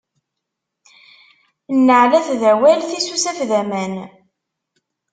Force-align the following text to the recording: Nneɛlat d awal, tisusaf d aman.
Nneɛlat 1.77 2.27
d 2.41 2.43
awal, 2.51 2.79
tisusaf 2.89 3.39
d 3.49 3.51
aman. 3.61 3.93